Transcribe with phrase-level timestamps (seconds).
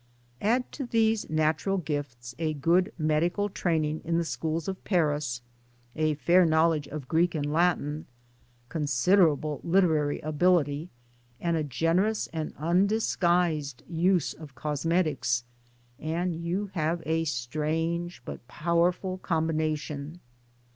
[0.41, 5.43] Add to these natural gifts a good medical training in the Schools of Paris,
[5.95, 8.05] a fair knowledge of Greek PERSONALITIES 243 and Latin,
[8.69, 10.89] considerable literary ability
[11.39, 15.43] and a generous and undisguised use of cosmetics,
[15.99, 20.19] and you have a strange but powerful combination.